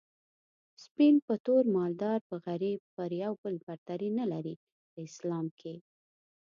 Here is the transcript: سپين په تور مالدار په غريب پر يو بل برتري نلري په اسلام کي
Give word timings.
سپين 0.85 1.15
په 1.27 1.33
تور 1.45 1.63
مالدار 1.77 2.19
په 2.29 2.35
غريب 2.47 2.79
پر 2.95 3.09
يو 3.23 3.33
بل 3.41 3.55
برتري 3.65 4.09
نلري 4.19 4.55
په 4.91 4.99
اسلام 5.07 5.45
کي 5.59 5.75